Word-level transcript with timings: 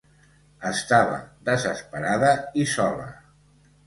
Estava 0.69 1.19
desesperada 1.49 2.31
i 2.63 2.65
sola. 2.73 3.07